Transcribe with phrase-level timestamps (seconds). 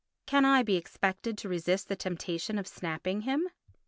[0.25, 3.47] Can I be expected to resist the temptation of snapping him?